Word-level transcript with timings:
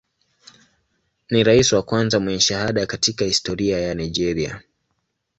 Ni 1.29 1.43
rais 1.43 1.71
wa 1.73 1.83
kwanza 1.83 2.19
mwenye 2.19 2.39
shahada 2.39 2.85
katika 2.85 3.25
historia 3.25 3.79
ya 3.79 3.95
Nigeria. 3.95 4.61